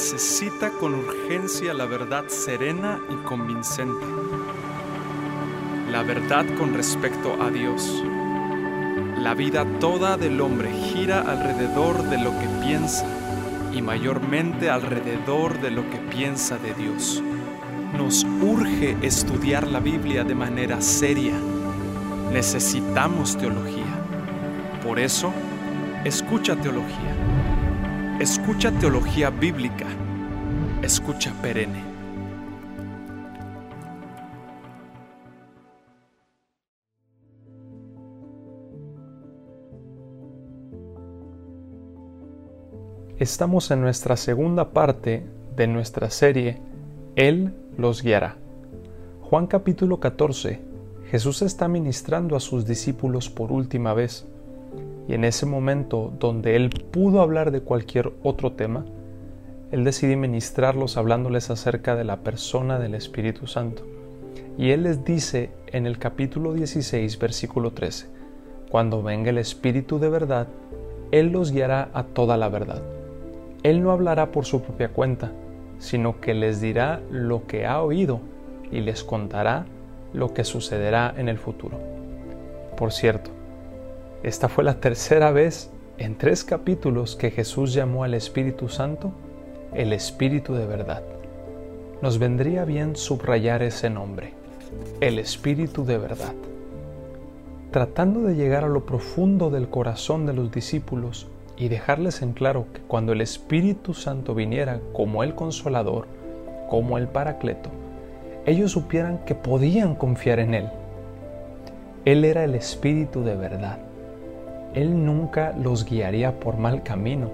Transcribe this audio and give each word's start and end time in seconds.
necesita 0.00 0.70
con 0.70 0.94
urgencia 0.94 1.74
la 1.74 1.84
verdad 1.84 2.24
serena 2.28 2.98
y 3.10 3.16
convincente. 3.16 4.06
La 5.92 6.02
verdad 6.02 6.46
con 6.56 6.72
respecto 6.72 7.36
a 7.42 7.50
Dios. 7.50 8.02
La 9.18 9.34
vida 9.34 9.66
toda 9.78 10.16
del 10.16 10.40
hombre 10.40 10.72
gira 10.72 11.20
alrededor 11.20 12.02
de 12.04 12.16
lo 12.16 12.30
que 12.30 12.48
piensa 12.66 13.04
y 13.74 13.82
mayormente 13.82 14.70
alrededor 14.70 15.60
de 15.60 15.70
lo 15.70 15.82
que 15.90 15.98
piensa 15.98 16.56
de 16.56 16.72
Dios. 16.72 17.22
Nos 17.94 18.24
urge 18.40 18.96
estudiar 19.02 19.66
la 19.66 19.80
Biblia 19.80 20.24
de 20.24 20.34
manera 20.34 20.80
seria. 20.80 21.34
Necesitamos 22.32 23.36
teología. 23.36 24.00
Por 24.82 24.98
eso, 24.98 25.30
escucha 26.04 26.56
teología. 26.56 27.59
Escucha 28.20 28.70
teología 28.70 29.30
bíblica. 29.30 29.86
Escucha 30.82 31.32
perenne. 31.40 31.82
Estamos 43.18 43.70
en 43.70 43.80
nuestra 43.80 44.18
segunda 44.18 44.68
parte 44.74 45.24
de 45.56 45.66
nuestra 45.66 46.10
serie 46.10 46.60
Él 47.16 47.54
los 47.78 48.02
guiará. 48.02 48.36
Juan 49.22 49.46
capítulo 49.46 49.98
14. 49.98 50.60
Jesús 51.10 51.40
está 51.40 51.68
ministrando 51.68 52.36
a 52.36 52.40
sus 52.40 52.66
discípulos 52.66 53.30
por 53.30 53.50
última 53.50 53.94
vez 53.94 54.26
y 55.08 55.14
en 55.14 55.24
ese 55.24 55.46
momento 55.46 56.12
donde 56.18 56.56
Él 56.56 56.70
pudo 56.70 57.20
hablar 57.20 57.50
de 57.50 57.60
cualquier 57.60 58.12
otro 58.22 58.52
tema, 58.52 58.84
Él 59.70 59.84
decidió 59.84 60.16
ministrarlos 60.16 60.96
hablándoles 60.96 61.50
acerca 61.50 61.96
de 61.96 62.04
la 62.04 62.18
persona 62.18 62.78
del 62.78 62.94
Espíritu 62.94 63.46
Santo. 63.46 63.86
Y 64.58 64.70
Él 64.70 64.84
les 64.84 65.04
dice 65.04 65.50
en 65.66 65.86
el 65.86 65.98
capítulo 65.98 66.52
16, 66.52 67.18
versículo 67.18 67.72
13, 67.72 68.06
Cuando 68.70 69.02
venga 69.02 69.30
el 69.30 69.38
Espíritu 69.38 69.98
de 69.98 70.10
verdad, 70.10 70.48
Él 71.10 71.32
los 71.32 71.52
guiará 71.52 71.90
a 71.92 72.04
toda 72.04 72.36
la 72.36 72.48
verdad 72.48 72.82
él 73.62 73.82
no 73.82 73.90
hablará 73.90 74.32
por 74.32 74.46
su 74.46 74.62
propia 74.62 74.88
cuenta, 74.88 75.32
sino 75.78 76.20
que 76.20 76.32
les 76.32 76.60
dirá 76.60 77.00
lo 77.10 77.46
que 77.46 77.66
ha 77.66 77.82
oído 77.82 78.20
y 78.72 78.80
les 78.80 79.04
contará 79.04 79.66
lo 80.14 80.32
que 80.32 80.44
sucederá 80.44 81.14
en 81.16 81.28
el 81.28 81.38
futuro. 81.38 81.78
Por 82.76 82.92
cierto, 82.92 83.30
esta 84.22 84.48
fue 84.48 84.64
la 84.64 84.80
tercera 84.80 85.30
vez 85.30 85.70
en 85.98 86.16
tres 86.16 86.44
capítulos 86.44 87.16
que 87.16 87.30
Jesús 87.30 87.72
llamó 87.72 88.04
al 88.04 88.14
Espíritu 88.14 88.68
Santo 88.68 89.12
el 89.74 89.92
Espíritu 89.92 90.54
de 90.54 90.66
verdad. 90.66 91.02
Nos 92.02 92.18
vendría 92.18 92.64
bien 92.64 92.96
subrayar 92.96 93.62
ese 93.62 93.88
nombre, 93.90 94.34
el 95.00 95.18
Espíritu 95.18 95.84
de 95.84 95.98
verdad. 95.98 96.34
Tratando 97.70 98.22
de 98.22 98.34
llegar 98.34 98.64
a 98.64 98.68
lo 98.68 98.84
profundo 98.84 99.50
del 99.50 99.68
corazón 99.68 100.26
de 100.26 100.32
los 100.32 100.50
discípulos, 100.50 101.28
y 101.60 101.68
dejarles 101.68 102.22
en 102.22 102.32
claro 102.32 102.64
que 102.72 102.80
cuando 102.80 103.12
el 103.12 103.20
Espíritu 103.20 103.92
Santo 103.92 104.34
viniera 104.34 104.80
como 104.94 105.22
el 105.22 105.34
consolador, 105.34 106.06
como 106.70 106.96
el 106.96 107.06
paracleto, 107.06 107.68
ellos 108.46 108.72
supieran 108.72 109.18
que 109.26 109.34
podían 109.34 109.94
confiar 109.94 110.38
en 110.38 110.54
Él. 110.54 110.70
Él 112.06 112.24
era 112.24 112.44
el 112.44 112.54
Espíritu 112.54 113.22
de 113.22 113.36
verdad. 113.36 113.78
Él 114.74 115.04
nunca 115.04 115.52
los 115.56 115.84
guiaría 115.84 116.38
por 116.38 116.56
mal 116.56 116.82
camino. 116.82 117.30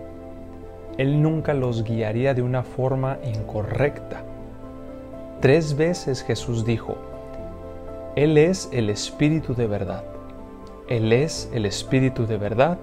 Él 0.99 1.23
nunca 1.23 1.55
los 1.55 1.85
guiaría 1.85 2.35
de 2.35 2.43
una 2.43 2.63
forma 2.63 3.19
incorrecta. 3.25 4.25
Tres 5.41 5.77
veces 5.77 6.23
Jesús 6.23 6.65
dijo, 6.65 6.97
Él 8.15 8.39
es 8.39 8.69
el 8.73 8.91
Espíritu 8.91 9.55
de 9.55 9.67
verdad. 9.67 10.05
Él 10.89 11.13
es 11.13 11.51
el 11.53 11.67
Espíritu 11.67 12.27
de 12.27 12.39
verdad 12.39 12.79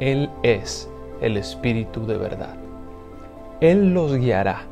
él 0.00 0.30
es 0.42 0.88
el 1.20 1.36
Espíritu 1.36 2.06
de 2.06 2.16
verdad. 2.16 2.54
Él 3.60 3.92
los 3.92 4.16
guiará 4.16 4.62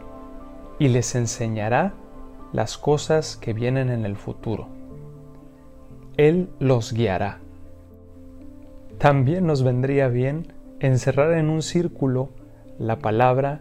y 0.78 0.88
les 0.88 1.15
enseñará 1.15 1.93
las 2.55 2.78
cosas 2.78 3.37
que 3.37 3.53
vienen 3.53 3.91
en 3.91 4.06
el 4.06 4.16
futuro. 4.16 4.69
Él 6.16 6.49
los 6.59 6.94
guiará. 6.94 7.41
También 8.98 9.47
nos 9.47 9.62
vendría 9.62 10.09
bien 10.09 10.53
encerrar 10.81 11.34
en 11.34 11.50
un 11.50 11.62
círculo 11.62 12.31
la 12.81 12.98
palabra 12.98 13.60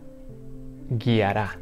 guiará. 0.89 1.59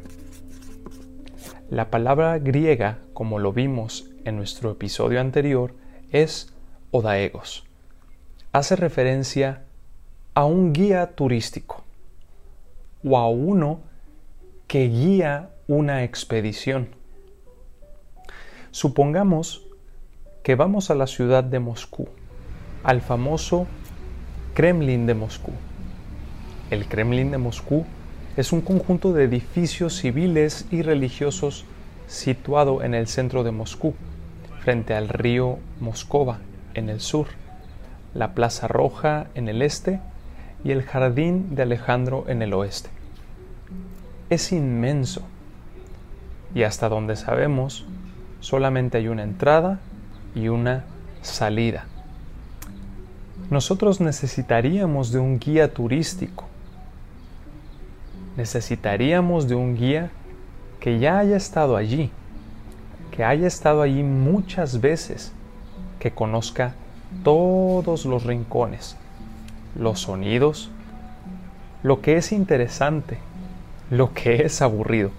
La 1.68 1.90
palabra 1.90 2.38
griega, 2.38 3.00
como 3.12 3.38
lo 3.38 3.52
vimos 3.52 4.10
en 4.24 4.36
nuestro 4.36 4.70
episodio 4.70 5.20
anterior, 5.20 5.74
es 6.10 6.54
odaegos. 6.90 7.66
Hace 8.52 8.76
referencia 8.76 9.64
a 10.32 10.46
un 10.46 10.72
guía 10.72 11.14
turístico 11.14 11.84
o 13.04 13.18
a 13.18 13.28
uno 13.28 13.80
que 14.68 14.88
guía 14.88 15.50
una 15.68 16.02
expedición. 16.02 16.88
Supongamos 18.70 19.66
que 20.42 20.54
vamos 20.54 20.90
a 20.90 20.94
la 20.94 21.06
ciudad 21.06 21.44
de 21.44 21.58
Moscú, 21.58 22.08
al 22.86 23.00
famoso 23.00 23.66
Kremlin 24.54 25.06
de 25.06 25.14
Moscú. 25.14 25.50
El 26.70 26.86
Kremlin 26.86 27.32
de 27.32 27.38
Moscú 27.38 27.84
es 28.36 28.52
un 28.52 28.60
conjunto 28.60 29.12
de 29.12 29.24
edificios 29.24 29.96
civiles 29.96 30.66
y 30.70 30.82
religiosos 30.82 31.64
situado 32.06 32.84
en 32.84 32.94
el 32.94 33.08
centro 33.08 33.42
de 33.42 33.50
Moscú, 33.50 33.94
frente 34.60 34.94
al 34.94 35.08
río 35.08 35.58
Moscova 35.80 36.38
en 36.74 36.88
el 36.88 37.00
sur, 37.00 37.26
la 38.14 38.34
Plaza 38.34 38.68
Roja 38.68 39.26
en 39.34 39.48
el 39.48 39.62
este 39.62 39.98
y 40.62 40.70
el 40.70 40.84
jardín 40.84 41.56
de 41.56 41.62
Alejandro 41.62 42.24
en 42.28 42.40
el 42.40 42.54
oeste. 42.54 42.90
Es 44.30 44.52
inmenso 44.52 45.22
y 46.54 46.62
hasta 46.62 46.88
donde 46.88 47.16
sabemos 47.16 47.84
solamente 48.38 48.98
hay 48.98 49.08
una 49.08 49.24
entrada 49.24 49.80
y 50.36 50.46
una 50.46 50.84
salida. 51.22 51.86
Nosotros 53.50 54.00
necesitaríamos 54.00 55.12
de 55.12 55.20
un 55.20 55.38
guía 55.38 55.72
turístico. 55.72 56.46
Necesitaríamos 58.36 59.46
de 59.46 59.54
un 59.54 59.76
guía 59.76 60.10
que 60.80 60.98
ya 60.98 61.18
haya 61.18 61.36
estado 61.36 61.76
allí, 61.76 62.10
que 63.12 63.24
haya 63.24 63.46
estado 63.46 63.82
allí 63.82 64.02
muchas 64.02 64.80
veces, 64.80 65.32
que 66.00 66.10
conozca 66.10 66.74
todos 67.22 68.04
los 68.04 68.24
rincones, 68.24 68.96
los 69.78 70.00
sonidos, 70.00 70.68
lo 71.84 72.00
que 72.00 72.16
es 72.16 72.32
interesante, 72.32 73.18
lo 73.90 74.12
que 74.12 74.42
es 74.44 74.60
aburrido. 74.60 75.12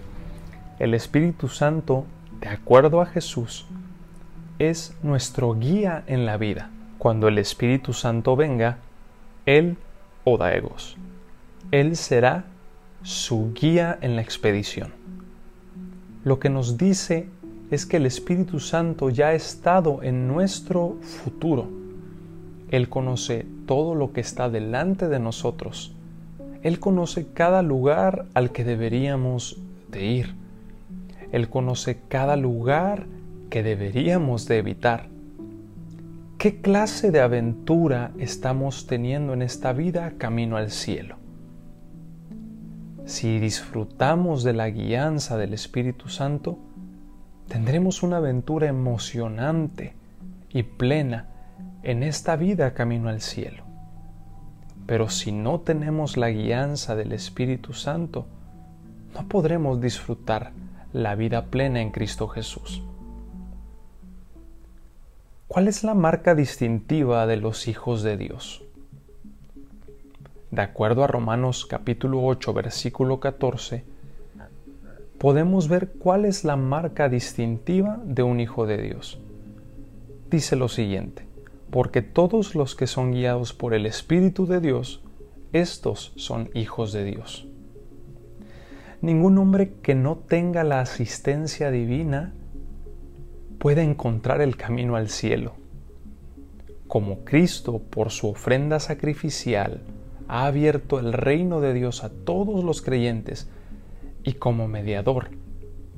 El 0.80 0.94
Espíritu 0.94 1.48
Santo, 1.48 2.06
de 2.42 2.50
acuerdo 2.50 3.00
a 3.02 3.06
Jesús, 3.06 3.66
es 4.59 4.94
nuestro 5.02 5.54
guía 5.54 6.04
en 6.08 6.26
la 6.26 6.36
vida. 6.36 6.70
Cuando 7.07 7.29
el 7.29 7.38
Espíritu 7.38 7.94
Santo 7.94 8.35
venga, 8.35 8.79
Él 9.45 9.78
Odaegos. 10.25 10.97
Él 11.72 11.95
será 11.95 12.44
su 13.01 13.53
guía 13.53 13.97
en 14.01 14.18
la 14.18 14.22
expedición. 14.22 14.91
Lo 16.26 16.37
que 16.37 16.49
nos 16.49 16.78
dice 16.78 17.29
es 17.72 17.85
que 17.85 17.96
el 17.96 18.05
Espíritu 18.05 18.59
Santo 18.59 19.09
ya 19.09 19.29
ha 19.29 19.34
estado 19.35 20.03
en 20.03 20.28
nuestro 20.28 20.97
futuro 21.23 21.70
él 22.72 22.90
conoce 22.90 23.46
todo 23.66 23.96
lo 23.96 24.11
que 24.11 24.20
está 24.20 24.49
delante 24.49 25.08
de 25.08 25.20
nosotros. 25.20 25.93
Él 26.64 26.82
conoce 26.82 27.28
cada 27.34 27.61
lugar 27.61 28.26
al 28.34 28.52
que 28.52 28.66
deberíamos 28.66 29.61
de 29.90 30.05
ir. 30.05 30.35
Él 31.32 31.49
conoce 31.49 31.99
cada 32.09 32.35
lugar 32.35 33.05
que 33.49 33.64
deberíamos 33.64 34.47
de 34.47 34.58
evitar. 34.58 35.08
¿Qué 36.37 36.61
clase 36.61 37.09
de 37.09 37.19
aventura 37.19 38.11
estamos 38.19 38.85
teniendo 38.85 39.34
en 39.34 39.41
esta 39.41 39.73
vida 39.73 40.13
camino 40.19 40.55
al 40.55 40.69
cielo? 40.69 41.16
Si 43.05 43.39
disfrutamos 43.39 44.43
de 44.43 44.53
la 44.53 44.69
guianza 44.69 45.35
del 45.35 45.55
Espíritu 45.55 46.09
Santo, 46.09 46.59
tendremos 47.47 48.03
una 48.03 48.17
aventura 48.17 48.67
emocionante 48.67 49.95
y 50.49 50.61
plena 50.61 51.25
en 51.81 52.03
esta 52.03 52.35
vida 52.35 52.75
camino 52.75 53.09
al 53.09 53.22
cielo. 53.22 53.63
Pero 54.85 55.09
si 55.09 55.31
no 55.31 55.61
tenemos 55.61 56.17
la 56.17 56.29
guianza 56.29 56.95
del 56.95 57.13
Espíritu 57.13 57.73
Santo, 57.73 58.28
no 59.16 59.28
podremos 59.28 59.81
disfrutar 59.81 60.51
la 60.93 61.16
vida 61.16 61.45
plena 61.45 61.81
en 61.81 61.89
Cristo 61.89 62.28
Jesús. 62.28 62.84
¿Cuál 65.47 65.67
es 65.67 65.84
la 65.84 65.94
marca 65.94 66.35
distintiva 66.35 67.26
de 67.26 67.38
los 67.38 67.67
hijos 67.67 68.03
de 68.03 68.17
Dios? 68.17 68.67
de 70.52 70.61
acuerdo 70.61 71.03
a 71.03 71.08
Romanos 71.08 71.66
capítulo 71.66 72.23
8 72.26 72.53
versículo 72.53 73.20
14, 73.20 73.84
podemos 75.17 75.67
ver 75.67 75.94
cuál 75.99 76.26
es 76.26 76.44
la 76.44 76.55
marca 76.55 77.09
distintiva 77.09 77.99
de 78.03 78.23
un 78.23 78.40
hijo 78.40 78.66
de 78.66 78.82
Dios. 78.82 79.20
Dice 80.32 80.55
lo 80.55 80.70
siguiente, 80.70 81.28
porque 81.70 82.02
todos 82.02 82.55
los 82.55 82.76
que 82.76 82.88
son 82.88 83.11
guiados 83.11 83.53
por 83.53 83.73
el 83.73 83.85
Espíritu 83.85 84.47
de 84.47 84.61
Dios, 84.61 85.03
estos 85.53 86.14
son 86.16 86.49
hijos 86.53 86.94
de 86.94 87.03
Dios. 87.03 87.47
Ningún 89.02 89.38
hombre 89.38 89.73
que 89.82 89.96
no 89.96 90.17
tenga 90.17 90.64
la 90.64 90.79
asistencia 90.79 91.72
divina 91.72 92.34
puede 93.59 93.84
encontrar 93.84 94.42
el 94.42 94.56
camino 94.56 94.96
al 94.96 95.09
cielo. 95.09 95.54
Como 96.88 97.26
Cristo, 97.26 97.80
por 97.80 98.12
su 98.12 98.30
ofrenda 98.30 98.80
sacrificial, 98.80 99.82
ha 100.28 100.46
abierto 100.46 101.00
el 101.00 101.14
reino 101.14 101.62
de 101.62 101.74
Dios 101.74 102.04
a 102.04 102.09
todos 102.09 102.64
los 102.64 102.82
creyentes 102.82 103.50
y 104.24 104.34
como 104.34 104.68
mediador 104.68 105.30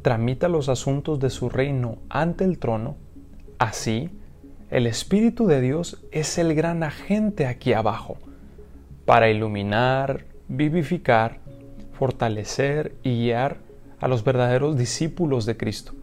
tramita 0.02 0.48
los 0.48 0.70
asuntos 0.70 1.20
de 1.20 1.30
su 1.30 1.50
reino 1.50 1.98
ante 2.10 2.46
el 2.46 2.58
trono, 2.58 2.96
así 3.58 4.10
el 4.70 4.88
Espíritu 4.88 5.48
de 5.48 5.62
Dios 5.62 6.04
es 6.12 6.38
el 6.38 6.56
gran 6.56 6.84
agente 6.84 7.46
aquí 7.46 7.74
abajo 7.74 8.18
para 9.06 9.30
iluminar, 9.30 10.26
vivificar, 10.48 11.40
fortalecer 11.94 12.96
y 13.04 13.24
guiar 13.24 13.58
a 14.00 14.08
los 14.08 14.24
verdaderos 14.24 14.78
discípulos 14.78 15.46
de 15.46 15.58
Cristo. 15.58 15.94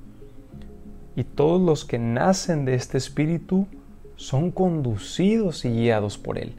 Y 1.17 1.25
todos 1.25 1.61
los 1.61 1.85
que 1.85 1.99
nacen 1.99 2.65
de 2.67 2.75
este 2.75 2.99
Espíritu 2.99 3.67
son 4.17 4.51
conducidos 4.51 5.65
y 5.65 5.71
guiados 5.71 6.19
por 6.19 6.39
Él. 6.39 6.55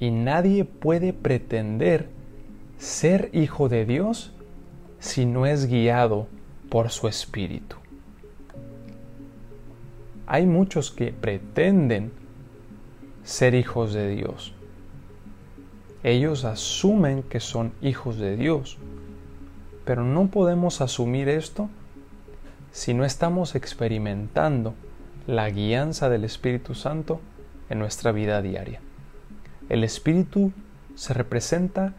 Y 0.00 0.10
nadie 0.10 0.64
puede 0.64 1.12
pretender 1.12 2.08
ser 2.78 3.30
hijo 3.32 3.68
de 3.68 3.86
Dios 3.86 4.32
si 4.98 5.24
no 5.24 5.46
es 5.46 5.66
guiado 5.66 6.26
por 6.68 6.90
su 6.90 7.08
espíritu. 7.08 7.76
Hay 10.26 10.46
muchos 10.46 10.90
que 10.90 11.12
pretenden 11.12 12.10
ser 13.22 13.54
hijos 13.54 13.94
de 13.94 14.08
Dios. 14.14 14.52
Ellos 16.02 16.44
asumen 16.44 17.22
que 17.22 17.40
son 17.40 17.72
hijos 17.80 18.18
de 18.18 18.36
Dios, 18.36 18.78
pero 19.84 20.04
no 20.04 20.26
podemos 20.26 20.80
asumir 20.80 21.28
esto 21.28 21.68
si 22.76 22.92
no 22.92 23.06
estamos 23.06 23.54
experimentando 23.54 24.74
la 25.26 25.48
guianza 25.48 26.10
del 26.10 26.24
Espíritu 26.24 26.74
Santo 26.74 27.22
en 27.70 27.78
nuestra 27.78 28.12
vida 28.12 28.42
diaria. 28.42 28.80
El 29.70 29.82
Espíritu 29.82 30.52
se 30.94 31.14
representa 31.14 31.94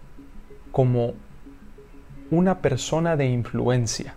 como 0.71 1.15
una 2.29 2.59
persona 2.59 3.15
de 3.17 3.25
influencia, 3.25 4.13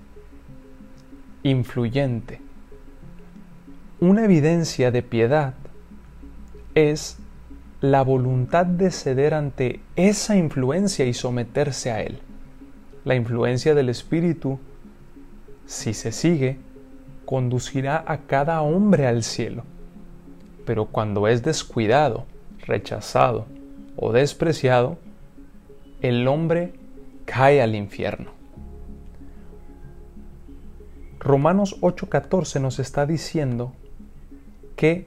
influyente. 1.45 2.43
Una 3.99 4.27
evidencia 4.27 4.91
de 4.91 5.03
piedad 5.03 5.55
es 6.75 7.17
la 7.81 8.03
voluntad 8.03 8.67
de 8.67 8.91
ceder 8.91 9.33
ante 9.33 9.81
esa 9.97 10.37
influencia 10.37 11.07
y 11.07 11.15
someterse 11.15 11.91
a 11.91 12.03
él. 12.03 12.19
La 13.07 13.15
influencia 13.15 13.75
del 13.75 13.89
Espíritu, 13.89 14.61
si 15.71 15.95
se 15.95 16.11
sigue, 16.11 16.59
conducirá 17.25 18.03
a 18.05 18.19
cada 18.27 18.61
hombre 18.61 19.07
al 19.07 19.23
cielo. 19.23 19.63
Pero 20.67 20.87
cuando 20.87 21.29
es 21.29 21.45
descuidado, 21.45 22.25
rechazado 22.67 23.47
o 23.95 24.11
despreciado, 24.11 24.99
el 26.03 26.27
hombre 26.27 26.73
cae 27.25 27.63
al 27.63 27.77
infierno. 27.77 28.33
Romanos 31.21 31.77
8:14 31.83 32.61
nos 32.61 32.81
está 32.81 33.07
diciendo 33.07 33.73
que 34.75 35.07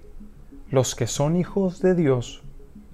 los 0.70 0.96
que 0.96 1.08
son 1.08 1.36
hijos 1.36 1.82
de 1.82 1.94
Dios 1.94 2.42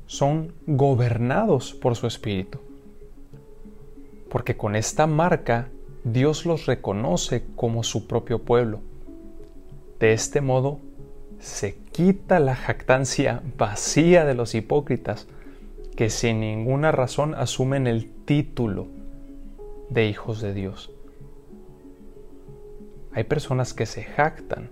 son 0.08 0.54
gobernados 0.66 1.76
por 1.76 1.96
su 1.96 2.08
Espíritu. 2.08 2.58
Porque 4.28 4.58
con 4.58 4.76
esta 4.76 5.06
marca 5.06 5.70
Dios 6.12 6.46
los 6.46 6.66
reconoce 6.66 7.46
como 7.56 7.84
su 7.84 8.08
propio 8.08 8.40
pueblo. 8.40 8.82
De 10.00 10.14
este 10.14 10.42
modo 10.42 10.80
se 11.40 11.78
quita 11.92 12.40
la 12.40 12.56
jactancia 12.56 13.42
vacía 13.58 14.26
de 14.26 14.34
los 14.34 14.56
hipócritas 14.56 15.28
que 15.96 16.10
sin 16.10 16.40
ninguna 16.40 16.92
razón 16.92 17.36
asumen 17.36 17.86
el 17.86 18.10
título 18.10 18.88
de 19.90 20.08
hijos 20.08 20.42
de 20.42 20.54
Dios. 20.54 20.92
Hay 23.12 23.26
personas 23.26 23.74
que 23.74 23.86
se 23.86 24.04
jactan, 24.04 24.70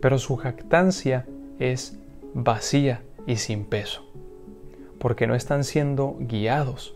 pero 0.00 0.18
su 0.18 0.36
jactancia 0.36 1.26
es 1.58 1.98
vacía 2.32 3.02
y 3.26 3.36
sin 3.36 3.64
peso, 3.64 4.10
porque 4.98 5.26
no 5.26 5.34
están 5.34 5.64
siendo 5.64 6.16
guiados. 6.20 6.94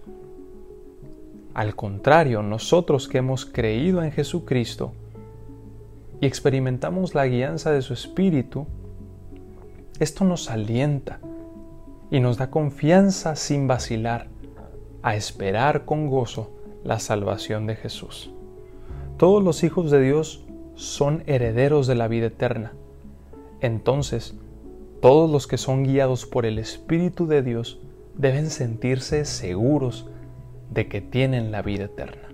Al 1.54 1.76
contrario, 1.76 2.42
nosotros 2.42 3.06
que 3.06 3.18
hemos 3.18 3.46
creído 3.46 4.02
en 4.02 4.10
Jesucristo 4.10 4.92
y 6.20 6.26
experimentamos 6.26 7.14
la 7.14 7.26
guianza 7.26 7.70
de 7.70 7.80
su 7.80 7.94
Espíritu, 7.94 8.66
esto 10.00 10.24
nos 10.24 10.50
alienta 10.50 11.20
y 12.10 12.18
nos 12.18 12.38
da 12.38 12.50
confianza 12.50 13.36
sin 13.36 13.68
vacilar 13.68 14.26
a 15.02 15.14
esperar 15.14 15.84
con 15.84 16.08
gozo 16.08 16.50
la 16.82 16.98
salvación 16.98 17.68
de 17.68 17.76
Jesús. 17.76 18.32
Todos 19.16 19.42
los 19.42 19.62
hijos 19.62 19.92
de 19.92 20.00
Dios 20.00 20.44
son 20.74 21.22
herederos 21.26 21.86
de 21.86 21.94
la 21.94 22.08
vida 22.08 22.26
eterna. 22.26 22.72
Entonces, 23.60 24.34
todos 25.00 25.30
los 25.30 25.46
que 25.46 25.58
son 25.58 25.84
guiados 25.84 26.26
por 26.26 26.46
el 26.46 26.58
Espíritu 26.58 27.28
de 27.28 27.42
Dios 27.42 27.78
deben 28.16 28.50
sentirse 28.50 29.24
seguros 29.24 30.08
de 30.70 30.88
que 30.88 31.00
tienen 31.00 31.52
la 31.52 31.62
vida 31.62 31.84
eterna. 31.84 32.28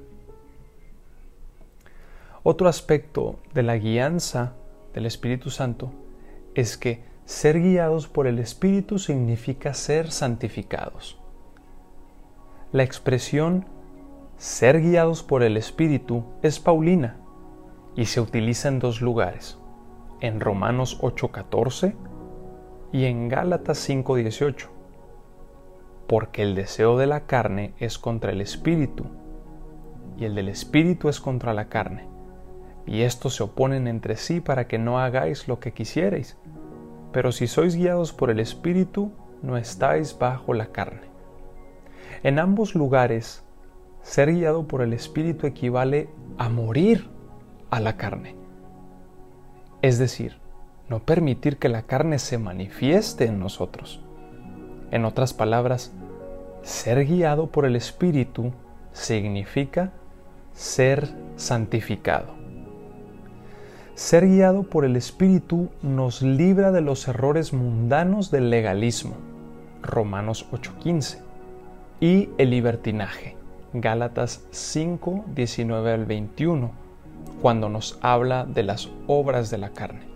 Otro 2.42 2.68
aspecto 2.68 3.38
de 3.52 3.62
la 3.62 3.76
guianza 3.76 4.54
del 4.94 5.06
Espíritu 5.06 5.50
Santo 5.50 5.92
es 6.54 6.76
que 6.76 7.04
ser 7.24 7.60
guiados 7.60 8.08
por 8.08 8.26
el 8.26 8.38
Espíritu 8.38 8.98
significa 8.98 9.74
ser 9.74 10.10
santificados. 10.10 11.18
La 12.72 12.82
expresión 12.82 13.66
ser 14.40 14.80
guiados 14.80 15.22
por 15.22 15.42
el 15.42 15.58
Espíritu 15.58 16.24
es 16.42 16.60
paulina 16.60 17.18
y 17.94 18.06
se 18.06 18.22
utiliza 18.22 18.68
en 18.68 18.78
dos 18.78 19.02
lugares, 19.02 19.58
en 20.20 20.40
Romanos 20.40 20.98
8:14 21.02 21.94
y 22.90 23.04
en 23.04 23.28
Gálatas 23.28 23.78
5:18, 23.86 24.68
porque 26.10 26.42
el 26.42 26.56
deseo 26.56 26.98
de 26.98 27.06
la 27.06 27.20
carne 27.26 27.72
es 27.78 27.96
contra 27.96 28.32
el 28.32 28.40
Espíritu 28.40 29.04
y 30.18 30.24
el 30.24 30.34
del 30.34 30.48
Espíritu 30.48 31.08
es 31.08 31.20
contra 31.20 31.54
la 31.54 31.68
carne, 31.68 32.08
y 32.84 33.02
estos 33.02 33.36
se 33.36 33.44
oponen 33.44 33.86
entre 33.86 34.16
sí 34.16 34.40
para 34.40 34.66
que 34.66 34.76
no 34.76 34.98
hagáis 34.98 35.46
lo 35.46 35.60
que 35.60 35.72
quisierais, 35.72 36.36
pero 37.12 37.30
si 37.30 37.46
sois 37.46 37.76
guiados 37.76 38.12
por 38.12 38.30
el 38.30 38.40
Espíritu, 38.40 39.12
no 39.40 39.56
estáis 39.56 40.18
bajo 40.18 40.52
la 40.52 40.72
carne. 40.72 41.06
En 42.24 42.40
ambos 42.40 42.74
lugares 42.74 43.44
ser 44.02 44.32
guiado 44.32 44.66
por 44.66 44.82
el 44.82 44.92
Espíritu 44.92 45.46
equivale 45.46 46.10
a 46.38 46.48
morir 46.48 47.08
a 47.70 47.78
la 47.78 47.96
carne. 47.96 48.34
Es 49.80 50.00
decir, 50.00 50.40
no 50.88 51.04
permitir 51.04 51.58
que 51.58 51.68
la 51.68 51.82
carne 51.82 52.18
se 52.18 52.36
manifieste 52.36 53.26
en 53.26 53.38
nosotros. 53.38 54.04
En 54.90 55.04
otras 55.04 55.32
palabras, 55.32 55.92
ser 56.62 57.06
guiado 57.06 57.46
por 57.46 57.64
el 57.64 57.76
Espíritu 57.76 58.52
significa 58.92 59.92
ser 60.52 61.08
santificado. 61.36 62.40
Ser 63.94 64.26
guiado 64.26 64.62
por 64.64 64.84
el 64.84 64.96
Espíritu 64.96 65.68
nos 65.82 66.22
libra 66.22 66.72
de 66.72 66.80
los 66.80 67.06
errores 67.06 67.52
mundanos 67.52 68.30
del 68.30 68.50
legalismo, 68.50 69.14
Romanos 69.82 70.46
8:15, 70.50 71.18
y 72.00 72.30
el 72.38 72.50
libertinaje, 72.50 73.36
Gálatas 73.72 74.42
5, 74.50 75.26
19 75.34 75.92
al 75.92 76.06
21, 76.06 76.70
cuando 77.40 77.68
nos 77.68 77.98
habla 78.00 78.44
de 78.44 78.62
las 78.62 78.90
obras 79.06 79.50
de 79.50 79.58
la 79.58 79.70
carne. 79.70 80.08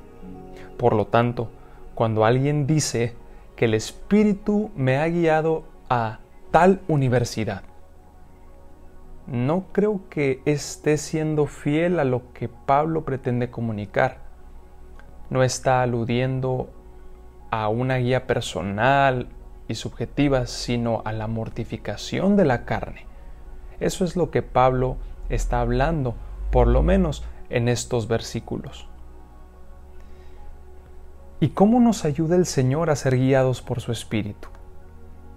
Por 0.78 0.95
lo 0.95 1.07
tanto, 1.07 1.50
cuando 1.95 2.25
alguien 2.25 2.66
dice 2.66 3.14
que 3.56 3.66
el 3.66 3.75
Espíritu 3.75 4.70
me 4.75 4.99
ha 4.99 5.08
guiado 5.08 5.64
a 5.88 6.18
tal 6.50 6.80
universidad, 6.88 7.62
no 9.26 9.66
creo 9.73 10.02
que 10.11 10.42
esté 10.44 10.99
siendo 10.99 11.46
fiel 11.46 11.99
a 11.99 12.04
lo 12.04 12.32
que 12.34 12.49
Pablo 12.49 13.04
pretende 13.04 13.50
comunicar. 13.50 14.18
No 15.30 15.42
está 15.42 15.80
aludiendo 15.80 16.68
a 17.50 17.68
una 17.68 17.96
guía 17.96 18.26
personal 18.26 19.28
y 19.66 19.76
subjetivas, 19.76 20.50
sino 20.50 21.00
a 21.06 21.12
la 21.12 21.26
mortificación 21.26 22.37
de 22.37 22.44
la 22.44 22.66
carne. 22.66 23.06
Eso 23.80 24.04
es 24.04 24.14
lo 24.14 24.30
que 24.30 24.42
Pablo 24.42 24.99
está 25.30 25.61
hablando, 25.61 26.14
por 26.50 26.68
lo 26.68 26.82
menos 26.82 27.25
en 27.49 27.68
estos 27.68 28.08
versículos. 28.08 28.88
¿Y 31.44 31.50
cómo 31.50 31.78
nos 31.78 32.06
ayuda 32.06 32.36
el 32.36 32.46
Señor 32.46 32.88
a 32.88 32.96
ser 32.96 33.18
guiados 33.18 33.60
por 33.60 33.82
su 33.82 33.92
Espíritu? 33.92 34.48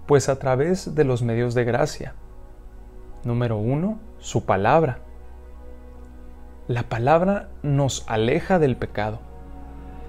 Pues 0.06 0.30
a 0.30 0.38
través 0.38 0.94
de 0.94 1.04
los 1.04 1.20
medios 1.22 1.52
de 1.52 1.64
gracia. 1.64 2.14
Número 3.24 3.58
uno, 3.58 3.98
su 4.18 4.46
palabra. 4.46 5.00
La 6.66 6.84
palabra 6.84 7.50
nos 7.62 8.08
aleja 8.08 8.58
del 8.58 8.78
pecado. 8.78 9.18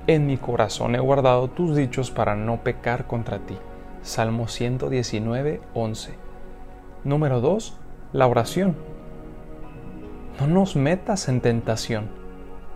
En 0.08 0.26
mi 0.26 0.38
corazón 0.38 0.96
he 0.96 1.00
guardado 1.00 1.50
tus 1.50 1.76
dichos 1.76 2.12
para 2.12 2.34
no 2.34 2.64
pecar 2.64 3.06
contra 3.06 3.40
ti. 3.40 3.58
Salmo 4.02 4.48
119, 4.48 5.60
11. 5.74 6.14
Número 7.04 7.42
2. 7.42 7.78
La 8.14 8.26
oración. 8.26 8.78
No 10.40 10.48
nos 10.48 10.78
metas 10.78 11.28
en 11.28 11.42
tentación, 11.42 12.08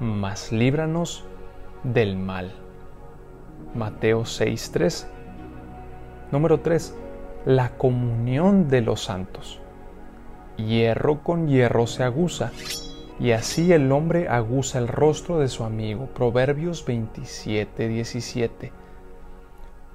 mas 0.01 0.51
líbranos 0.51 1.23
del 1.85 2.17
mal. 2.17 2.62
Mateo 3.75 4.25
6, 4.25 4.71
13. 4.71 5.07
Número 6.31 6.59
3. 6.59 6.95
La 7.45 7.69
comunión 7.77 8.67
de 8.67 8.81
los 8.81 9.03
santos. 9.03 9.59
Hierro 10.57 11.23
con 11.23 11.47
hierro 11.47 11.87
se 11.87 12.03
aguza, 12.03 12.51
y 13.19 13.31
así 13.31 13.73
el 13.73 13.91
hombre 13.91 14.29
aguza 14.29 14.79
el 14.79 14.87
rostro 14.87 15.39
de 15.39 15.47
su 15.47 15.63
amigo. 15.63 16.07
Proverbios 16.13 16.85
27, 16.85 17.87
17 17.87 18.83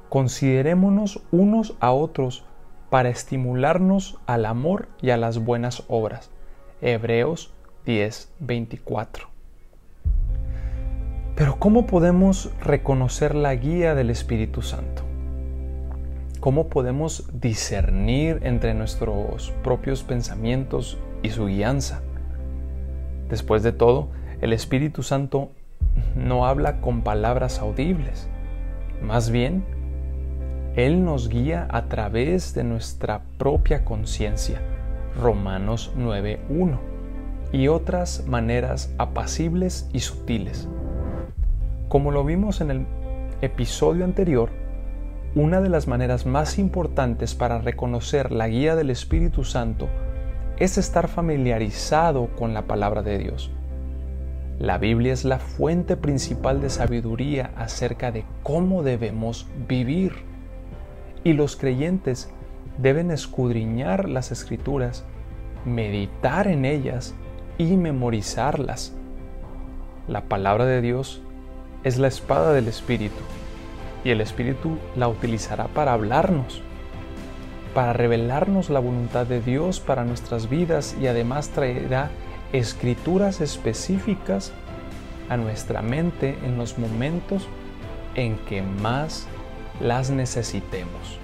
considerémonos 0.08 1.20
unos 1.30 1.74
a 1.80 1.92
otros 1.92 2.44
para 2.90 3.10
estimularnos 3.10 4.18
al 4.26 4.46
amor 4.46 4.88
y 5.02 5.10
a 5.10 5.16
las 5.16 5.38
buenas 5.38 5.84
obras. 5.88 6.30
Hebreos 6.80 7.52
10, 7.84 8.32
24. 8.40 9.37
Pero 11.38 11.54
¿cómo 11.60 11.86
podemos 11.86 12.50
reconocer 12.64 13.36
la 13.36 13.54
guía 13.54 13.94
del 13.94 14.10
Espíritu 14.10 14.60
Santo? 14.60 15.04
¿Cómo 16.40 16.66
podemos 16.66 17.30
discernir 17.32 18.40
entre 18.42 18.74
nuestros 18.74 19.52
propios 19.62 20.02
pensamientos 20.02 20.98
y 21.22 21.30
su 21.30 21.46
guianza? 21.46 22.02
Después 23.28 23.62
de 23.62 23.70
todo, 23.70 24.08
el 24.40 24.52
Espíritu 24.52 25.04
Santo 25.04 25.52
no 26.16 26.44
habla 26.44 26.80
con 26.80 27.02
palabras 27.02 27.60
audibles, 27.60 28.28
más 29.00 29.30
bien 29.30 29.64
él 30.74 31.04
nos 31.04 31.28
guía 31.28 31.68
a 31.70 31.84
través 31.84 32.52
de 32.52 32.64
nuestra 32.64 33.22
propia 33.38 33.84
conciencia, 33.84 34.60
Romanos 35.22 35.92
9.1, 35.96 36.80
y 37.52 37.68
otras 37.68 38.26
maneras 38.26 38.92
apacibles 38.98 39.88
y 39.92 40.00
sutiles. 40.00 40.66
Como 41.88 42.10
lo 42.10 42.22
vimos 42.22 42.60
en 42.60 42.70
el 42.70 42.86
episodio 43.40 44.04
anterior, 44.04 44.50
una 45.34 45.62
de 45.62 45.70
las 45.70 45.88
maneras 45.88 46.26
más 46.26 46.58
importantes 46.58 47.34
para 47.34 47.62
reconocer 47.62 48.30
la 48.30 48.46
guía 48.46 48.76
del 48.76 48.90
Espíritu 48.90 49.42
Santo 49.42 49.88
es 50.58 50.76
estar 50.76 51.08
familiarizado 51.08 52.28
con 52.36 52.52
la 52.52 52.66
palabra 52.66 53.02
de 53.02 53.16
Dios. 53.16 53.50
La 54.58 54.76
Biblia 54.76 55.14
es 55.14 55.24
la 55.24 55.38
fuente 55.38 55.96
principal 55.96 56.60
de 56.60 56.68
sabiduría 56.68 57.52
acerca 57.56 58.12
de 58.12 58.26
cómo 58.42 58.82
debemos 58.82 59.48
vivir 59.66 60.12
y 61.24 61.32
los 61.32 61.56
creyentes 61.56 62.28
deben 62.76 63.10
escudriñar 63.10 64.10
las 64.10 64.30
escrituras, 64.30 65.06
meditar 65.64 66.48
en 66.48 66.66
ellas 66.66 67.14
y 67.56 67.78
memorizarlas. 67.78 68.94
La 70.06 70.24
palabra 70.24 70.66
de 70.66 70.82
Dios 70.82 71.22
es 71.84 71.98
la 71.98 72.08
espada 72.08 72.52
del 72.52 72.68
Espíritu 72.68 73.22
y 74.04 74.10
el 74.10 74.20
Espíritu 74.20 74.78
la 74.96 75.08
utilizará 75.08 75.68
para 75.68 75.92
hablarnos, 75.92 76.62
para 77.74 77.92
revelarnos 77.92 78.70
la 78.70 78.80
voluntad 78.80 79.26
de 79.26 79.40
Dios 79.40 79.80
para 79.80 80.04
nuestras 80.04 80.48
vidas 80.48 80.96
y 81.00 81.06
además 81.06 81.50
traerá 81.50 82.10
escrituras 82.52 83.40
específicas 83.40 84.52
a 85.28 85.36
nuestra 85.36 85.82
mente 85.82 86.38
en 86.44 86.56
los 86.56 86.78
momentos 86.78 87.46
en 88.14 88.36
que 88.46 88.62
más 88.62 89.26
las 89.80 90.10
necesitemos. 90.10 91.18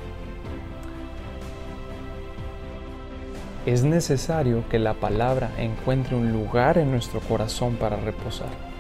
Es 3.67 3.83
necesario 3.83 4.63
que 4.69 4.79
la 4.79 4.93
palabra 4.93 5.51
encuentre 5.57 6.17
un 6.17 6.33
lugar 6.33 6.77
en 6.77 6.91
nuestro 6.91 7.21
corazón 7.21 7.77
para 7.77 7.97
reposar. 7.97 8.74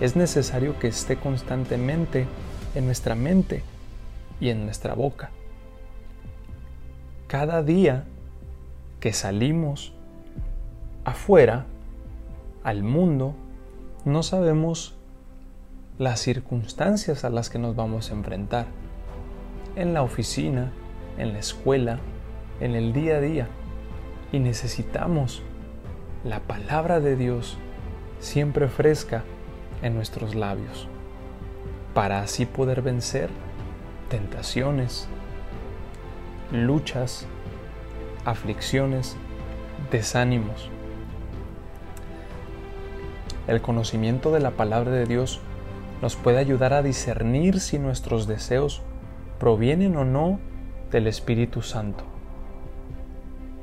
Es 0.00 0.16
necesario 0.16 0.78
que 0.78 0.88
esté 0.88 1.16
constantemente 1.16 2.26
en 2.74 2.86
nuestra 2.86 3.14
mente 3.14 3.62
y 4.40 4.48
en 4.48 4.64
nuestra 4.64 4.94
boca. 4.94 5.30
Cada 7.26 7.62
día 7.62 8.04
que 8.98 9.12
salimos 9.12 9.92
afuera, 11.04 11.66
al 12.64 12.82
mundo, 12.82 13.34
no 14.04 14.22
sabemos 14.22 14.94
las 15.98 16.20
circunstancias 16.20 17.24
a 17.24 17.30
las 17.30 17.50
que 17.50 17.58
nos 17.58 17.76
vamos 17.76 18.10
a 18.10 18.14
enfrentar 18.14 18.66
en 19.76 19.92
la 19.92 20.02
oficina, 20.02 20.72
en 21.18 21.34
la 21.34 21.38
escuela, 21.38 21.98
en 22.60 22.74
el 22.74 22.94
día 22.94 23.16
a 23.16 23.20
día. 23.20 23.48
Y 24.32 24.38
necesitamos 24.38 25.42
la 26.24 26.40
palabra 26.40 27.00
de 27.00 27.16
Dios 27.16 27.58
siempre 28.18 28.68
fresca 28.68 29.24
en 29.82 29.94
nuestros 29.94 30.34
labios, 30.34 30.88
para 31.94 32.20
así 32.20 32.46
poder 32.46 32.82
vencer 32.82 33.30
tentaciones, 34.08 35.08
luchas, 36.52 37.26
aflicciones, 38.24 39.16
desánimos. 39.90 40.70
El 43.46 43.60
conocimiento 43.60 44.30
de 44.30 44.40
la 44.40 44.52
palabra 44.52 44.90
de 44.90 45.06
Dios 45.06 45.40
nos 46.02 46.16
puede 46.16 46.38
ayudar 46.38 46.72
a 46.72 46.82
discernir 46.82 47.60
si 47.60 47.78
nuestros 47.78 48.26
deseos 48.26 48.82
provienen 49.38 49.96
o 49.96 50.04
no 50.04 50.38
del 50.90 51.06
Espíritu 51.06 51.62
Santo. 51.62 52.04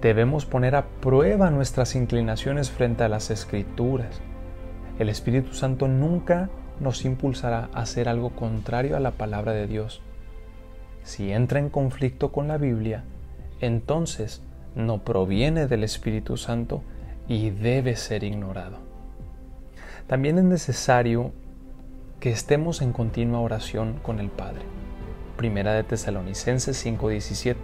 Debemos 0.02 0.46
poner 0.46 0.76
a 0.76 0.86
prueba 0.86 1.50
nuestras 1.50 1.96
inclinaciones 1.96 2.70
frente 2.70 3.04
a 3.04 3.10
las 3.10 3.32
escrituras. 3.32 4.22
El 5.00 5.10
Espíritu 5.10 5.54
Santo 5.54 5.88
nunca 5.88 6.50
nos 6.80 7.06
impulsará 7.06 7.70
a 7.74 7.82
hacer 7.82 8.10
algo 8.10 8.32
contrario 8.32 8.98
a 8.98 9.00
la 9.00 9.12
palabra 9.12 9.54
de 9.54 9.68
Dios. 9.68 10.02
Si 11.04 11.32
entra 11.32 11.60
en 11.60 11.70
conflicto 11.70 12.32
con 12.32 12.48
la 12.48 12.58
Biblia, 12.58 13.04
entonces 13.62 14.42
no 14.76 15.04
proviene 15.04 15.68
del 15.68 15.84
Espíritu 15.84 16.38
Santo 16.38 16.82
y 17.28 17.50
debe 17.50 17.96
ser 17.96 18.24
ignorado. 18.24 18.80
También 20.08 20.38
es 20.38 20.44
necesario 20.44 21.32
que 22.20 22.32
estemos 22.32 22.82
en 22.82 22.94
continua 22.94 23.40
oración 23.40 24.00
con 24.02 24.20
el 24.20 24.30
Padre. 24.30 24.62
Primera 25.36 25.74
de 25.74 25.84
Tesalonicenses 25.84 26.78
5:17. 26.84 27.58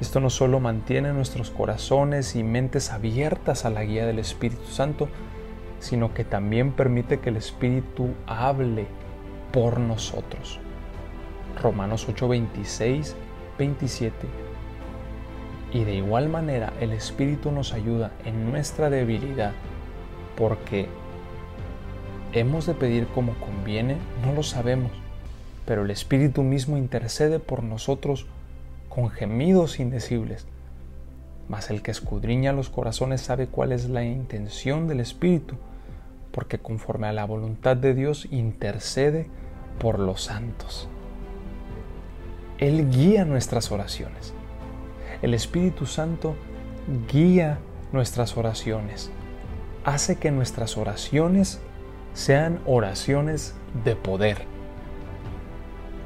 Esto 0.00 0.20
no 0.20 0.30
solo 0.30 0.60
mantiene 0.60 1.12
nuestros 1.12 1.50
corazones 1.50 2.36
y 2.36 2.44
mentes 2.44 2.92
abiertas 2.92 3.64
a 3.64 3.70
la 3.70 3.82
guía 3.82 4.06
del 4.06 4.20
Espíritu 4.20 4.66
Santo, 4.66 5.08
sino 5.80 6.14
que 6.14 6.24
también 6.24 6.72
permite 6.72 7.20
que 7.20 7.30
el 7.30 7.36
Espíritu 7.36 8.08
hable 8.26 8.86
por 9.52 9.78
nosotros. 9.78 10.60
Romanos 11.60 12.08
8:26, 12.08 13.14
27. 13.58 14.14
Y 15.72 15.84
de 15.84 15.94
igual 15.94 16.28
manera 16.28 16.72
el 16.80 16.92
Espíritu 16.92 17.52
nos 17.52 17.72
ayuda 17.72 18.12
en 18.24 18.50
nuestra 18.50 18.90
debilidad, 18.90 19.52
porque 20.36 20.88
hemos 22.32 22.66
de 22.66 22.74
pedir 22.74 23.06
como 23.08 23.34
conviene, 23.34 23.96
no 24.24 24.32
lo 24.32 24.42
sabemos 24.42 24.92
pero 25.68 25.84
el 25.84 25.90
Espíritu 25.90 26.42
mismo 26.42 26.78
intercede 26.78 27.40
por 27.40 27.62
nosotros 27.62 28.24
con 28.88 29.10
gemidos 29.10 29.80
indecibles. 29.80 30.46
Mas 31.48 31.70
el 31.70 31.82
que 31.82 31.90
escudriña 31.90 32.52
los 32.52 32.68
corazones 32.68 33.20
sabe 33.20 33.46
cuál 33.46 33.72
es 33.72 33.88
la 33.88 34.04
intención 34.04 34.86
del 34.86 35.00
Espíritu, 35.00 35.56
porque 36.30 36.58
conforme 36.58 37.06
a 37.06 37.12
la 37.12 37.24
voluntad 37.24 37.76
de 37.76 37.94
Dios 37.94 38.28
intercede 38.30 39.28
por 39.78 39.98
los 39.98 40.22
santos. 40.22 40.88
Él 42.58 42.90
guía 42.90 43.24
nuestras 43.24 43.70
oraciones. 43.72 44.34
El 45.22 45.32
Espíritu 45.32 45.86
Santo 45.86 46.34
guía 47.10 47.58
nuestras 47.92 48.36
oraciones. 48.36 49.10
Hace 49.84 50.16
que 50.16 50.30
nuestras 50.30 50.76
oraciones 50.76 51.60
sean 52.12 52.60
oraciones 52.66 53.54
de 53.84 53.96
poder 53.96 54.58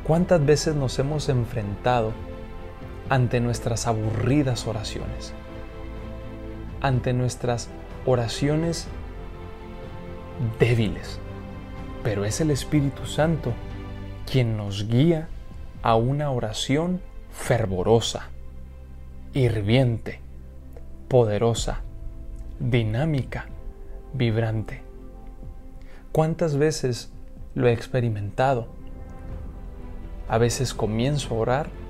¿Cuántas 0.05 0.45
veces 0.45 0.75
nos 0.75 0.99
hemos 0.99 1.29
enfrentado 1.29 2.13
ante 3.13 3.41
nuestras 3.41 3.87
aburridas 3.87 4.67
oraciones, 4.67 5.35
ante 6.81 7.13
nuestras 7.13 7.69
oraciones 8.07 8.89
débiles. 10.59 11.21
Pero 12.03 12.25
es 12.25 12.41
el 12.41 12.51
Espíritu 12.51 13.05
Santo 13.05 13.53
quien 14.25 14.57
nos 14.57 14.89
guía 14.89 15.29
a 15.83 15.95
una 15.95 16.31
oración 16.31 17.03
fervorosa, 17.31 18.31
hirviente, 19.35 20.21
poderosa, 21.09 21.83
dinámica, 22.61 23.45
vibrante. 24.15 24.81
¿Cuántas 26.13 26.57
veces 26.57 27.13
lo 27.55 27.69
he 27.69 27.75
experimentado? 27.75 28.69
A 30.31 30.39
veces 30.39 30.73
comienzo 30.73 31.35
a 31.35 31.39
orar 31.39 31.82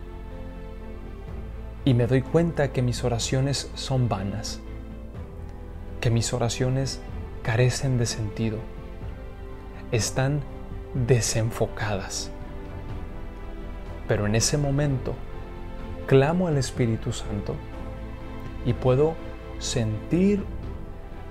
y 1.85 1.95
me 1.95 2.07
doy 2.07 2.23
cuenta 2.23 2.73
que 2.73 2.81
mis 2.81 3.03
oraciones 3.03 3.71
son 3.75 4.09
vanas, 4.09 4.61
que 6.01 6.11
mis 6.11 6.33
oraciones 6.33 7.01
carecen 7.43 7.99
de 7.99 8.07
sentido, 8.07 8.59
están 9.91 10.41
desenfocadas. 10.95 12.31
Pero 14.07 14.27
en 14.27 14.37
ese 14.37 14.59
momento 14.59 15.15
clamo 16.07 16.47
al 16.47 16.57
Espíritu 16.57 17.13
Santo 17.13 17.57
y 18.65 18.75
puedo 18.75 19.15
sentir 19.59 20.45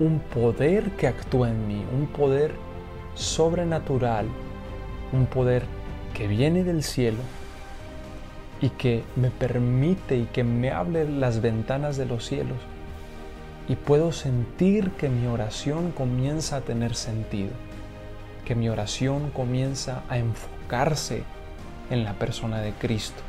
un 0.00 0.20
poder 0.20 0.90
que 0.92 1.06
actúa 1.06 1.50
en 1.50 1.66
mí, 1.66 1.84
un 1.94 2.06
poder 2.06 2.52
sobrenatural, 3.14 4.26
un 5.12 5.26
poder 5.26 5.64
que 6.12 6.26
viene 6.26 6.64
del 6.64 6.82
cielo 6.82 7.20
y 8.62 8.70
que 8.70 9.02
me 9.16 9.30
permite 9.30 10.16
y 10.16 10.24
que 10.26 10.44
me 10.44 10.70
abre 10.70 11.06
las 11.06 11.42
ventanas 11.42 11.98
de 11.98 12.06
los 12.06 12.24
cielos 12.24 12.58
y 13.68 13.76
puedo 13.76 14.12
sentir 14.12 14.92
que 14.92 15.08
mi 15.08 15.26
oración 15.26 15.92
comienza 15.92 16.56
a 16.56 16.60
tener 16.62 16.94
sentido, 16.94 17.50
que 18.44 18.54
mi 18.54 18.68
oración 18.68 19.30
comienza 19.30 20.02
a 20.08 20.18
enfocarse 20.18 21.24
en 21.90 22.04
la 22.04 22.14
persona 22.14 22.60
de 22.60 22.72
Cristo. 22.72 23.22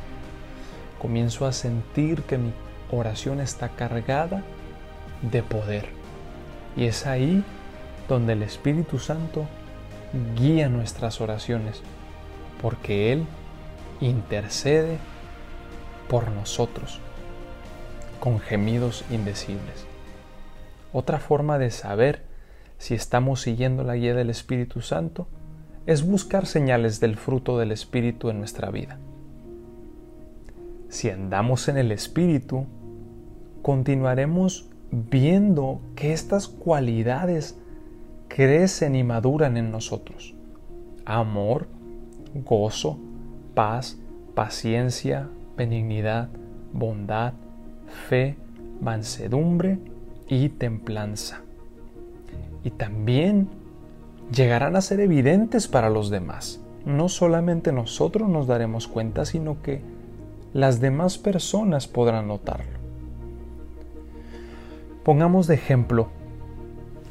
Comienzo 1.00 1.46
a 1.46 1.52
sentir 1.52 2.24
que 2.24 2.38
mi 2.38 2.52
oración 2.92 3.42
está 3.42 3.70
cargada 3.70 4.44
de 5.22 5.44
poder. 5.44 5.90
Y 6.76 6.86
es 6.86 7.06
ahí 7.06 7.44
donde 8.08 8.34
el 8.34 8.44
Espíritu 8.44 9.00
Santo 9.00 9.46
guía 10.36 10.70
nuestras 10.70 11.22
oraciones, 11.22 11.82
porque 12.62 13.12
Él 13.12 13.26
intercede 14.00 14.98
por 16.08 16.30
nosotros 16.32 17.00
con 18.20 18.40
gemidos 18.40 19.04
indecibles. 19.12 19.86
Otra 20.94 21.20
forma 21.20 21.58
de 21.58 21.72
saber 21.72 22.24
si 22.78 22.94
estamos 22.94 23.42
siguiendo 23.42 23.84
la 23.84 23.96
guía 23.96 24.14
del 24.14 24.30
Espíritu 24.30 24.80
Santo 24.82 25.28
es 25.86 26.08
buscar 26.08 26.46
señales 26.46 27.02
del 27.02 27.18
fruto 27.18 27.58
del 27.58 27.74
Espíritu 27.74 28.30
en 28.30 28.40
nuestra 28.40 28.72
vida. 28.72 28.98
Si 30.88 31.10
andamos 31.10 31.68
en 31.68 31.78
el 31.78 31.92
Espíritu, 31.92 32.66
continuaremos 33.62 34.70
viendo 34.92 35.82
que 35.96 36.14
estas 36.14 36.48
cualidades 36.48 37.58
crecen 38.30 38.96
y 38.96 39.04
maduran 39.04 39.58
en 39.58 39.70
nosotros. 39.70 40.34
Amor, 41.04 41.68
gozo, 42.34 43.00
paz, 43.54 43.98
paciencia, 44.34 45.28
benignidad, 45.58 46.30
bondad, 46.72 47.34
fe, 48.10 48.36
mansedumbre 48.82 49.80
y 50.28 50.50
templanza. 50.50 51.42
Y 52.64 52.72
también 52.72 53.50
llegarán 54.34 54.76
a 54.76 54.82
ser 54.82 55.00
evidentes 55.00 55.68
para 55.68 55.90
los 55.90 56.10
demás. 56.10 56.62
No 56.86 57.10
solamente 57.10 57.72
nosotros 57.72 58.30
nos 58.30 58.48
daremos 58.48 58.88
cuenta, 58.88 59.26
sino 59.26 59.62
que 59.62 59.82
las 60.54 60.80
demás 60.82 61.18
personas 61.18 61.88
podrán 61.88 62.28
notarlo. 62.28 62.84
Pongamos 65.04 65.48
de 65.48 65.56
ejemplo 65.56 66.10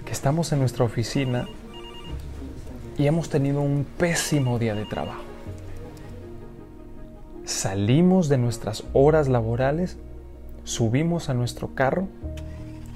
que 0.04 0.12
estamos 0.12 0.52
en 0.52 0.60
nuestra 0.60 0.84
oficina 0.84 1.46
y 2.96 3.06
hemos 3.06 3.28
tenido 3.28 3.60
un 3.60 3.86
pésimo 3.98 4.58
día 4.58 4.74
de 4.74 4.84
trabajo. 4.86 5.31
Salimos 7.62 8.28
de 8.28 8.38
nuestras 8.38 8.82
horas 8.92 9.28
laborales, 9.28 9.96
subimos 10.64 11.28
a 11.28 11.34
nuestro 11.34 11.76
carro 11.76 12.08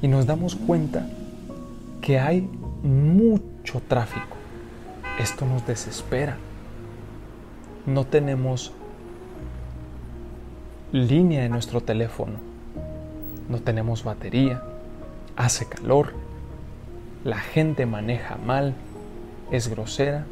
y 0.03 0.09
nos 0.09 0.27
damos 0.27 0.57
cuenta 0.57 1.07
que 2.01 2.19
hay 2.19 2.51
mucho 2.83 3.81
tráfico. 3.87 4.37
Esto 5.21 5.47
nos 5.47 5.65
desespera. 5.69 6.39
No 7.87 8.07
tenemos 8.07 8.73
línea 10.91 11.45
en 11.45 11.53
nuestro 11.53 11.81
teléfono. 11.81 12.35
No 13.49 13.61
tenemos 13.61 14.03
batería. 14.03 14.65
Hace 15.37 15.69
calor. 15.69 16.13
La 17.23 17.39
gente 17.39 17.87
maneja 17.87 18.35
mal. 18.35 18.75
Es 19.53 19.69
grosera 19.69 20.27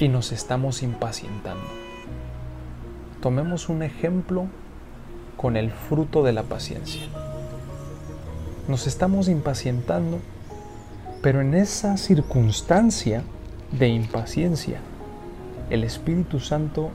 y 0.00 0.08
nos 0.08 0.32
estamos 0.32 0.82
impacientando. 0.82 1.85
Tomemos 3.26 3.68
un 3.68 3.82
ejemplo 3.82 4.46
con 5.36 5.56
el 5.56 5.72
fruto 5.72 6.22
de 6.22 6.32
la 6.32 6.44
paciencia. 6.44 7.02
Nos 8.68 8.86
estamos 8.86 9.26
impacientando 9.26 10.20
pero 11.22 11.40
en 11.40 11.54
esa 11.54 11.96
circunstancia 11.96 13.24
de 13.72 13.88
impaciencia, 13.88 14.78
el 15.70 15.82
Espíritu 15.82 16.38
Santo 16.38 16.90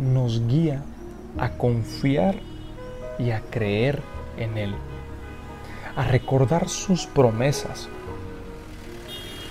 nos 0.00 0.46
guía 0.46 0.84
a 1.36 1.54
confiar 1.54 2.36
y 3.18 3.32
a 3.32 3.40
creer 3.40 4.02
en 4.38 4.58
Él, 4.58 4.72
a 5.96 6.04
recordar 6.04 6.68
sus 6.68 7.08
promesas. 7.08 7.88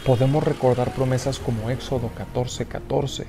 Podemos 0.05 0.45
recordar 0.45 0.93
promesas 0.93 1.39
como 1.39 1.69
Éxodo 1.69 2.09
14:14. 2.17 2.67
14. 2.67 3.27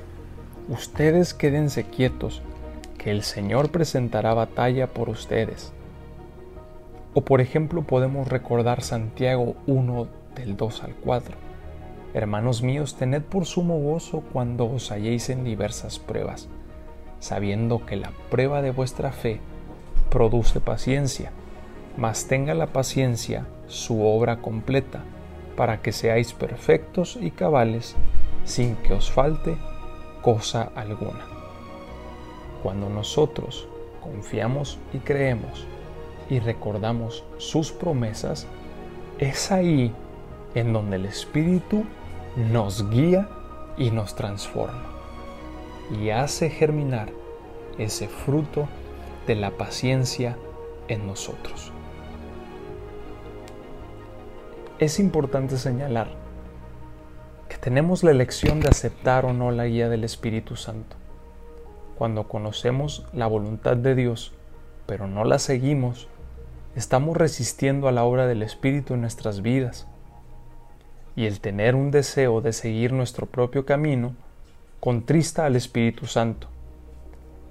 Ustedes 0.68 1.35
quédense 1.35 1.83
quietos, 1.83 2.42
que 3.07 3.12
el 3.12 3.23
Señor 3.23 3.71
presentará 3.71 4.35
batalla 4.35 4.88
por 4.88 5.09
ustedes. 5.09 5.73
O 7.14 7.21
por 7.21 7.40
ejemplo 7.40 7.83
podemos 7.83 8.27
recordar 8.27 8.83
Santiago 8.83 9.55
1, 9.69 10.09
del 10.35 10.57
2 10.57 10.83
al 10.83 10.97
4. 10.97 11.37
Hermanos 12.14 12.64
míos, 12.64 12.97
tened 12.97 13.23
por 13.23 13.47
sumo 13.47 13.79
gozo 13.79 14.25
cuando 14.33 14.69
os 14.69 14.90
halléis 14.90 15.31
en 15.31 15.45
diversas 15.45 16.01
pruebas, 16.01 16.49
sabiendo 17.21 17.87
que 17.87 17.95
la 17.95 18.11
prueba 18.29 18.61
de 18.61 18.73
vuestra 18.73 19.12
fe 19.12 19.38
produce 20.11 20.59
paciencia, 20.59 21.31
mas 21.97 22.27
tenga 22.27 22.55
la 22.55 22.73
paciencia 22.73 23.47
su 23.69 24.05
obra 24.05 24.38
completa, 24.38 25.05
para 25.55 25.81
que 25.81 25.92
seáis 25.92 26.33
perfectos 26.33 27.16
y 27.21 27.31
cabales, 27.31 27.95
sin 28.45 28.75
que 28.75 28.95
os 28.95 29.12
falte 29.12 29.57
cosa 30.23 30.73
alguna. 30.75 31.36
Cuando 32.62 32.88
nosotros 32.88 33.69
confiamos 34.03 34.79
y 34.92 34.99
creemos 34.99 35.66
y 36.29 36.40
recordamos 36.40 37.25
sus 37.38 37.73
promesas, 37.73 38.47
es 39.19 39.53
ahí 39.53 39.92
en 40.55 40.73
donde 40.73 40.97
el 40.97 41.07
Espíritu 41.07 41.85
nos 42.37 42.88
guía 42.90 43.29
y 43.77 43.90
nos 43.90 44.14
transforma 44.14 44.97
y 45.90 46.11
hace 46.11 46.51
germinar 46.51 47.11
ese 47.79 48.09
fruto 48.09 48.69
de 49.27 49.37
la 49.37 49.51
paciencia 49.53 50.37
en 50.88 51.07
nosotros. 51.07 51.73
Es 54.79 54.99
importante 54.99 55.57
señalar 55.57 56.09
que 57.49 57.57
tenemos 57.59 58.03
la 58.03 58.11
elección 58.11 58.61
de 58.61 58.69
aceptar 58.69 59.25
o 59.25 59.33
no 59.33 59.51
la 59.51 59.66
guía 59.66 59.88
del 59.88 60.05
Espíritu 60.05 60.57
Santo. 60.57 60.97
Cuando 61.96 62.28
conocemos 62.28 63.06
la 63.12 63.26
voluntad 63.26 63.76
de 63.76 63.94
Dios, 63.94 64.32
pero 64.87 65.06
no 65.06 65.24
la 65.24 65.38
seguimos, 65.38 66.09
estamos 66.74 67.16
resistiendo 67.16 67.88
a 67.88 67.92
la 67.92 68.04
obra 68.04 68.26
del 68.26 68.42
Espíritu 68.42 68.94
en 68.94 69.00
nuestras 69.00 69.40
vidas 69.40 69.87
y 71.16 71.24
el 71.24 71.40
tener 71.40 71.74
un 71.74 71.90
deseo 71.90 72.42
de 72.42 72.52
seguir 72.52 72.92
nuestro 72.92 73.26
propio 73.26 73.64
camino 73.64 74.14
contrista 74.78 75.46
al 75.46 75.56
Espíritu 75.56 76.06
Santo. 76.06 76.48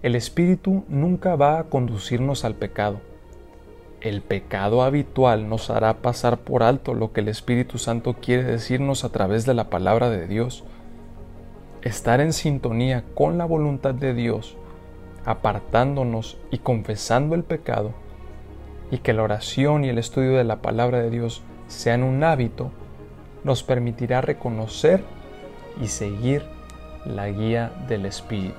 El 0.03 0.13
Espíritu 0.13 0.85
nunca 0.87 1.35
va 1.35 1.57
a 1.57 1.63
conducirnos 1.63 2.45
al 2.45 2.53
pecado. 2.53 3.01
El 3.99 4.21
pecado 4.21 4.83
habitual 4.83 5.49
nos 5.49 5.71
hará 5.71 6.03
pasar 6.03 6.37
por 6.37 6.61
alto 6.61 6.93
lo 6.93 7.11
que 7.11 7.21
el 7.21 7.27
Espíritu 7.27 7.79
Santo 7.79 8.13
quiere 8.13 8.43
decirnos 8.43 9.03
a 9.03 9.09
través 9.09 9.47
de 9.47 9.55
la 9.55 9.71
palabra 9.71 10.11
de 10.11 10.27
Dios. 10.27 10.63
Estar 11.85 12.19
en 12.19 12.33
sintonía 12.33 13.05
con 13.13 13.37
la 13.37 13.45
voluntad 13.45 13.93
de 13.93 14.15
Dios 14.15 14.57
apartándonos 15.23 16.37
y 16.49 16.57
confesando 16.57 17.35
el 17.35 17.43
pecado, 17.43 17.91
y 18.89 18.97
que 18.97 19.13
la 19.13 19.21
oración 19.21 19.85
y 19.85 19.89
el 19.89 19.99
estudio 19.99 20.33
de 20.33 20.43
la 20.43 20.63
palabra 20.63 20.99
de 20.99 21.11
Dios 21.11 21.43
sean 21.67 22.01
un 22.01 22.23
hábito, 22.23 22.71
nos 23.43 23.61
permitirá 23.61 24.21
reconocer 24.21 25.03
y 25.79 25.87
seguir 25.87 26.43
la 27.05 27.29
guía 27.29 27.71
del 27.87 28.07
Espíritu. 28.07 28.55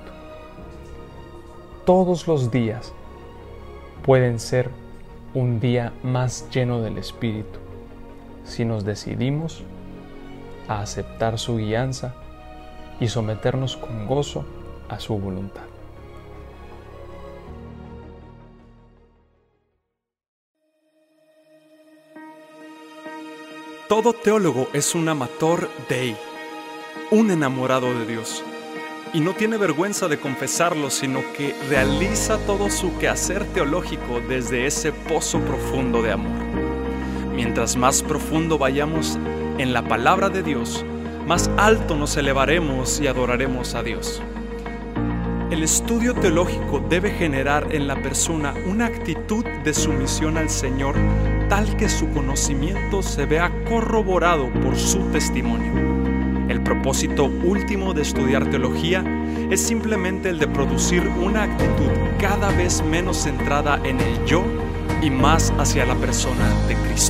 Todos 1.85 2.27
los 2.27 2.49
días 2.49 2.93
pueden 4.05 4.39
ser 4.39 4.69
un 5.33 5.59
día 5.59 5.91
más 6.01 6.49
lleno 6.49 6.81
del 6.81 6.97
Espíritu 6.97 7.59
si 8.45 8.63
nos 8.63 8.85
decidimos 8.85 9.63
a 10.69 10.79
aceptar 10.79 11.37
su 11.37 11.57
guianza 11.57 12.15
y 12.99 13.07
someternos 13.07 13.77
con 13.77 14.07
gozo 14.07 14.45
a 14.89 14.99
su 14.99 15.17
voluntad. 15.17 15.63
Todo 23.87 24.11
teólogo 24.11 24.67
es 24.73 24.95
un 24.95 25.07
amator 25.07 25.69
dei, 25.87 26.15
un 27.09 27.31
enamorado 27.31 27.93
de 27.97 28.05
Dios, 28.05 28.43
y 29.13 29.21
no 29.21 29.31
tiene 29.33 29.55
vergüenza 29.55 30.09
de 30.09 30.19
confesarlo, 30.19 30.89
sino 30.89 31.21
que 31.37 31.55
realiza 31.69 32.37
todo 32.45 32.69
su 32.69 32.97
quehacer 32.97 33.45
teológico 33.53 34.19
desde 34.27 34.65
ese 34.65 34.91
pozo 34.91 35.39
profundo 35.39 36.01
de 36.01 36.11
amor. 36.11 36.43
Mientras 37.33 37.77
más 37.77 38.03
profundo 38.03 38.57
vayamos 38.57 39.17
en 39.57 39.71
la 39.71 39.87
palabra 39.87 40.27
de 40.27 40.43
Dios, 40.43 40.85
más 41.27 41.51
alto 41.57 41.97
nos 41.97 42.15
elevaremos 42.15 43.01
y 43.01 43.07
adoraremos 43.07 43.75
a 43.75 43.83
Dios. 43.83 44.21
El 45.51 45.61
estudio 45.61 46.13
teológico 46.13 46.81
debe 46.89 47.11
generar 47.11 47.67
en 47.75 47.85
la 47.85 48.01
persona 48.01 48.53
una 48.65 48.85
actitud 48.85 49.43
de 49.65 49.73
sumisión 49.73 50.37
al 50.37 50.49
Señor 50.49 50.95
tal 51.49 51.75
que 51.75 51.89
su 51.89 52.09
conocimiento 52.11 53.03
se 53.03 53.25
vea 53.25 53.51
corroborado 53.67 54.49
por 54.61 54.77
su 54.77 54.99
testimonio. 55.11 55.73
El 56.47 56.63
propósito 56.63 57.25
último 57.25 57.93
de 57.93 58.03
estudiar 58.03 58.49
teología 58.49 59.03
es 59.49 59.61
simplemente 59.61 60.29
el 60.29 60.39
de 60.39 60.47
producir 60.47 61.05
una 61.07 61.43
actitud 61.43 61.91
cada 62.19 62.49
vez 62.51 62.81
menos 62.83 63.23
centrada 63.23 63.81
en 63.83 63.99
el 63.99 64.25
yo 64.25 64.45
y 65.01 65.09
más 65.09 65.53
hacia 65.57 65.85
la 65.85 65.95
persona 65.95 66.47
de 66.69 66.75
Cristo. 66.75 67.06